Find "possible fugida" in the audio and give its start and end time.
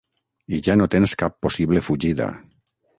1.47-2.35